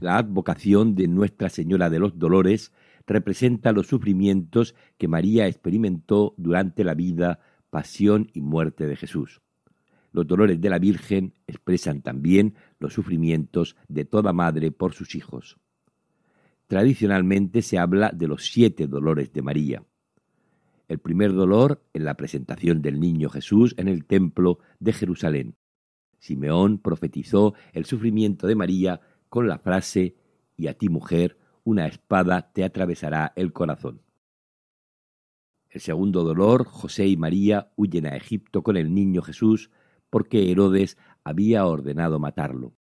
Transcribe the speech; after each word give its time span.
La 0.00 0.16
advocación 0.16 0.94
de 0.94 1.08
Nuestra 1.08 1.50
Señora 1.50 1.90
de 1.90 1.98
los 1.98 2.18
Dolores 2.18 2.72
representa 3.06 3.72
los 3.72 3.86
sufrimientos 3.86 4.74
que 4.96 5.08
María 5.08 5.46
experimentó 5.46 6.34
durante 6.38 6.84
la 6.84 6.94
vida, 6.94 7.40
pasión 7.68 8.30
y 8.32 8.40
muerte 8.40 8.86
de 8.86 8.96
Jesús. 8.96 9.42
Los 10.12 10.26
dolores 10.26 10.58
de 10.58 10.70
la 10.70 10.78
Virgen 10.78 11.34
expresan 11.46 12.00
también 12.00 12.54
los 12.78 12.94
sufrimientos 12.94 13.76
de 13.88 14.06
toda 14.06 14.32
madre 14.32 14.72
por 14.72 14.94
sus 14.94 15.14
hijos. 15.14 15.58
Tradicionalmente 16.66 17.60
se 17.60 17.78
habla 17.78 18.10
de 18.10 18.26
los 18.26 18.46
siete 18.46 18.86
dolores 18.86 19.32
de 19.34 19.42
María. 19.42 19.84
El 20.88 20.98
primer 20.98 21.34
dolor 21.34 21.84
en 21.92 22.06
la 22.06 22.14
presentación 22.14 22.80
del 22.80 22.98
niño 23.00 23.28
Jesús 23.28 23.74
en 23.76 23.86
el 23.86 24.06
templo 24.06 24.60
de 24.78 24.94
Jerusalén. 24.94 25.56
Simeón 26.18 26.78
profetizó 26.78 27.54
el 27.72 27.84
sufrimiento 27.84 28.46
de 28.46 28.54
María 28.54 29.00
con 29.30 29.48
la 29.48 29.58
frase 29.58 30.16
Y 30.56 30.66
a 30.66 30.74
ti 30.74 30.90
mujer, 30.90 31.38
una 31.64 31.86
espada 31.86 32.52
te 32.52 32.64
atravesará 32.64 33.32
el 33.36 33.54
corazón. 33.54 34.02
El 35.70 35.80
segundo 35.80 36.24
dolor, 36.24 36.66
José 36.66 37.06
y 37.06 37.16
María 37.16 37.72
huyen 37.76 38.06
a 38.06 38.16
Egipto 38.16 38.62
con 38.62 38.76
el 38.76 38.92
niño 38.92 39.22
Jesús 39.22 39.70
porque 40.10 40.50
Herodes 40.50 40.98
había 41.24 41.64
ordenado 41.64 42.18
matarlo. 42.18 42.74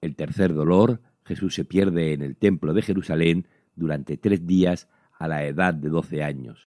El 0.00 0.14
tercer 0.14 0.54
dolor, 0.54 1.02
Jesús 1.24 1.54
se 1.54 1.64
pierde 1.64 2.12
en 2.12 2.22
el 2.22 2.36
templo 2.36 2.72
de 2.72 2.82
Jerusalén 2.82 3.48
durante 3.74 4.16
tres 4.16 4.46
días 4.46 4.88
a 5.18 5.26
la 5.26 5.44
edad 5.44 5.74
de 5.74 5.88
doce 5.88 6.22
años. 6.22 6.68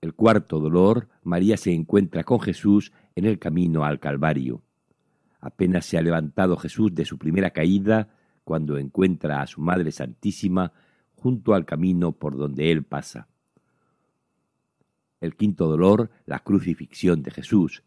El 0.00 0.14
cuarto 0.14 0.60
dolor, 0.60 1.08
María 1.22 1.56
se 1.56 1.72
encuentra 1.72 2.24
con 2.24 2.40
Jesús 2.40 2.92
en 3.14 3.24
el 3.24 3.38
camino 3.38 3.84
al 3.84 4.00
Calvario. 4.00 4.65
Apenas 5.40 5.86
se 5.86 5.98
ha 5.98 6.02
levantado 6.02 6.56
Jesús 6.56 6.94
de 6.94 7.04
su 7.04 7.18
primera 7.18 7.50
caída 7.50 8.08
cuando 8.44 8.78
encuentra 8.78 9.42
a 9.42 9.46
su 9.46 9.60
Madre 9.60 9.92
Santísima 9.92 10.72
junto 11.14 11.54
al 11.54 11.64
camino 11.64 12.12
por 12.12 12.36
donde 12.36 12.70
él 12.70 12.84
pasa. 12.84 13.28
El 15.20 15.34
quinto 15.36 15.66
dolor, 15.66 16.10
la 16.26 16.40
crucifixión 16.40 17.22
de 17.22 17.30
Jesús. 17.30 17.82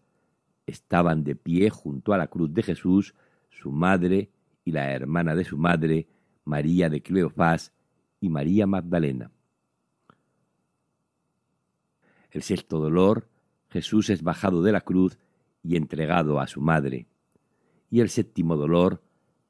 Estaban 0.65 1.23
de 1.23 1.35
pie 1.35 1.69
junto 1.69 2.13
a 2.13 2.17
la 2.17 2.27
cruz 2.27 2.53
de 2.53 2.63
Jesús 2.63 3.13
su 3.49 3.71
madre 3.71 4.31
y 4.63 4.71
la 4.71 4.91
hermana 4.91 5.35
de 5.35 5.43
su 5.43 5.57
madre, 5.57 6.07
María 6.45 6.89
de 6.89 7.01
Cleofás 7.01 7.73
y 8.21 8.29
María 8.29 8.65
Magdalena. 8.67 9.31
El 12.31 12.43
sexto 12.43 12.79
dolor, 12.79 13.27
Jesús 13.69 14.09
es 14.09 14.23
bajado 14.23 14.61
de 14.61 14.71
la 14.71 14.81
cruz 14.81 15.17
y 15.63 15.75
entregado 15.75 16.39
a 16.39 16.47
su 16.47 16.61
madre 16.61 17.07
y 17.89 18.01
el 18.01 18.09
séptimo 18.09 18.55
dolor 18.55 19.01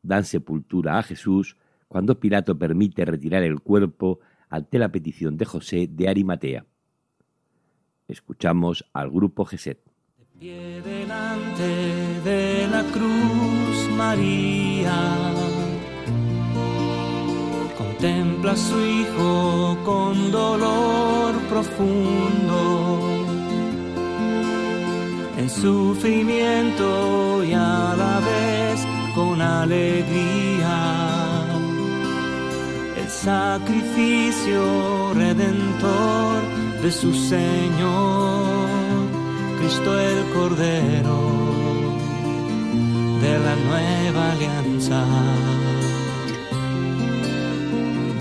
dan 0.01 0.25
sepultura 0.25 0.97
a 0.97 1.03
Jesús 1.03 1.57
cuando 1.87 2.19
Pilato 2.19 2.57
permite 2.57 3.05
retirar 3.05 3.43
el 3.43 3.59
cuerpo 3.59 4.19
ante 4.49 4.79
la 4.79 4.91
petición 4.91 5.37
de 5.37 5.45
José 5.45 5.87
de 5.91 6.07
Arimatea. 6.07 6.65
Escuchamos 8.07 8.85
al 8.93 9.11
grupo 9.11 9.45
Geset. 9.45 9.79
Pie 10.39 10.81
delante 10.81 12.21
de 12.23 12.67
la 12.71 12.83
cruz, 12.83 13.89
María 13.97 15.33
contempla 17.77 18.53
a 18.53 18.55
su 18.55 18.79
hijo 18.79 19.77
con 19.83 20.31
dolor 20.31 21.35
profundo 21.49 23.09
en 25.37 25.49
sufrimiento 25.49 27.43
y 27.43 27.53
alegría. 29.63 30.77
El 32.97 33.09
sacrificio 33.09 35.13
redentor 35.13 36.41
de 36.81 36.91
su 36.91 37.13
Señor, 37.13 38.69
Cristo 39.59 39.99
el 39.99 40.23
Cordero 40.33 41.19
de 43.21 43.33
la 43.45 43.55
nueva 43.67 44.31
alianza. 44.31 45.03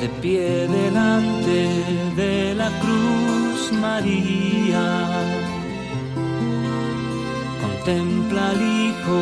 De 0.00 0.08
pie 0.20 0.68
delante 0.68 1.58
de 2.16 2.54
la 2.54 2.70
cruz 2.80 3.72
María 3.80 5.57
contempla 7.78 8.50
al 8.50 8.60
Hijo 8.60 9.20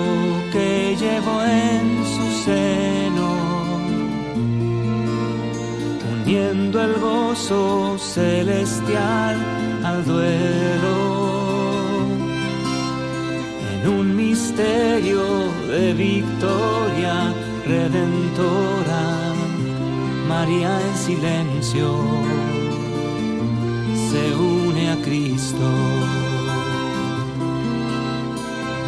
que 0.53 0.97
llevó 0.99 1.43
en 1.43 2.05
su 2.15 2.45
seno, 2.45 3.35
uniendo 6.23 6.83
el 6.83 6.95
gozo 6.95 7.97
celestial 7.99 9.37
al 9.85 10.05
duelo. 10.05 10.97
En 13.73 13.89
un 13.89 14.17
misterio 14.17 15.23
de 15.69 15.93
victoria 15.93 17.35
redentora, 17.67 19.35
María 20.29 20.81
en 20.81 20.97
silencio 20.97 21.95
se 24.11 24.35
une 24.35 24.91
a 24.91 24.97
Cristo. 25.05 25.26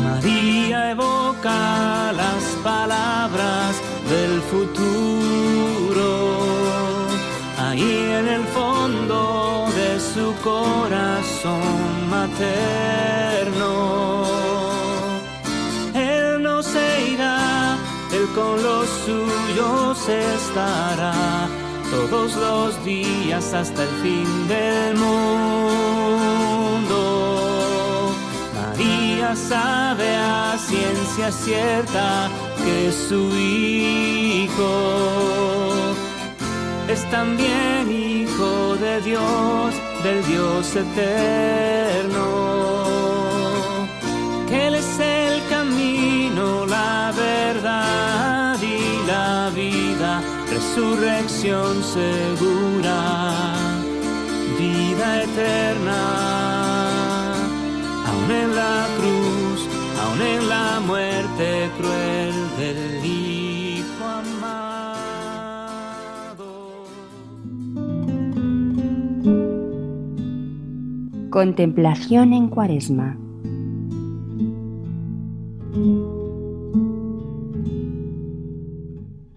María 0.08 0.90
evoca 0.90 2.12
las 2.12 2.42
palabras 2.64 3.70
del 4.12 4.40
futuro. 4.50 6.10
Ahí 7.58 7.92
en 8.20 8.26
el 8.36 8.44
fondo 8.58 9.66
de 9.80 9.90
su 10.12 10.26
corazón 10.42 12.08
materno. 12.16 13.72
Él 15.94 16.42
no 16.42 16.62
se 16.62 17.10
irá, 17.14 17.76
él 18.12 18.26
con 18.34 18.62
los 18.62 18.86
suyos 19.04 20.08
estará 20.08 21.48
todos 21.90 22.34
los 22.36 22.84
días 22.84 23.52
hasta 23.52 23.82
el 23.82 23.94
fin 24.02 24.48
del 24.48 24.94
mundo 24.96 25.67
sabe 29.36 30.16
a 30.16 30.56
ciencia 30.58 31.30
cierta 31.30 32.30
que 32.64 32.90
su 32.92 33.30
hijo 33.36 34.72
es 36.88 37.04
también 37.10 37.90
hijo 37.90 38.76
de 38.76 39.00
Dios, 39.02 39.74
del 40.02 40.24
Dios 40.26 40.76
eterno. 40.76 42.26
Que 44.48 44.68
Él 44.68 44.74
es 44.76 44.98
el 44.98 45.46
camino, 45.48 46.64
la 46.66 47.12
verdad 47.14 48.56
y 48.62 49.06
la 49.06 49.50
vida, 49.54 50.22
resurrección 50.50 51.82
segura, 51.84 53.44
vida 54.58 55.22
eterna 55.22 56.48
en 58.30 58.54
la 58.54 58.86
cruz, 58.98 59.07
aún 60.18 60.26
en 60.26 60.48
la 60.48 60.80
muerte 60.80 61.70
cruel 61.78 62.34
del 62.58 63.04
Hijo 63.04 64.04
amado. 64.04 64.94
Contemplación 71.30 72.32
en 72.32 72.48
Cuaresma 72.48 73.16